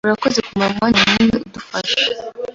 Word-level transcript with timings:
Urakoze 0.07 0.39
kumara 0.47 0.71
umwanya 0.73 0.99
munini 1.07 1.35
udufasha. 1.47 2.01